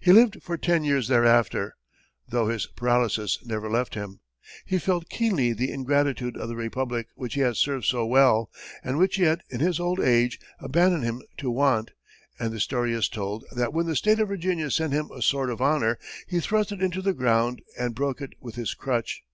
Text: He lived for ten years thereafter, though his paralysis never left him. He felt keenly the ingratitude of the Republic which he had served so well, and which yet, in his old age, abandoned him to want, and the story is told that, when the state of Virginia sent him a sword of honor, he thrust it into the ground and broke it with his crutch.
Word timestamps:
He 0.00 0.10
lived 0.10 0.42
for 0.42 0.56
ten 0.56 0.84
years 0.84 1.08
thereafter, 1.08 1.76
though 2.26 2.48
his 2.48 2.64
paralysis 2.66 3.44
never 3.44 3.68
left 3.70 3.94
him. 3.94 4.20
He 4.64 4.78
felt 4.78 5.10
keenly 5.10 5.52
the 5.52 5.70
ingratitude 5.70 6.34
of 6.38 6.48
the 6.48 6.56
Republic 6.56 7.08
which 7.14 7.34
he 7.34 7.42
had 7.42 7.56
served 7.58 7.84
so 7.84 8.06
well, 8.06 8.50
and 8.82 8.96
which 8.98 9.18
yet, 9.18 9.42
in 9.50 9.60
his 9.60 9.78
old 9.78 10.00
age, 10.00 10.40
abandoned 10.60 11.04
him 11.04 11.20
to 11.36 11.50
want, 11.50 11.90
and 12.38 12.54
the 12.54 12.58
story 12.58 12.94
is 12.94 13.06
told 13.10 13.44
that, 13.54 13.74
when 13.74 13.84
the 13.84 13.96
state 13.96 14.18
of 14.18 14.28
Virginia 14.28 14.70
sent 14.70 14.94
him 14.94 15.10
a 15.10 15.20
sword 15.20 15.50
of 15.50 15.60
honor, 15.60 15.98
he 16.26 16.40
thrust 16.40 16.72
it 16.72 16.80
into 16.82 17.02
the 17.02 17.12
ground 17.12 17.60
and 17.78 17.94
broke 17.94 18.22
it 18.22 18.30
with 18.40 18.54
his 18.54 18.72
crutch. 18.72 19.24